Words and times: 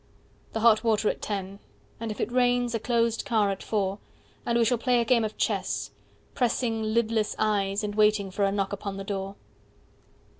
The 0.53 0.61
hot 0.61 0.83
water 0.83 1.09
at 1.11 1.21
ten. 1.21 1.59
135 1.99 2.01
And 2.01 2.11
if 2.11 2.19
it 2.19 2.31
rains, 2.31 2.73
a 2.73 2.79
closed 2.79 3.23
car 3.23 3.51
at 3.51 3.61
four. 3.61 3.99
And 4.47 4.57
we 4.57 4.65
shall 4.65 4.79
play 4.79 4.99
a 4.99 5.05
game 5.05 5.23
of 5.23 5.37
chess, 5.37 5.91
Pressing 6.33 6.81
lidless 6.81 7.35
eyes 7.37 7.83
and 7.83 7.93
waiting 7.93 8.31
for 8.31 8.43
a 8.43 8.51
knock 8.51 8.73
upon 8.73 8.97
the 8.97 9.03
door. 9.03 9.35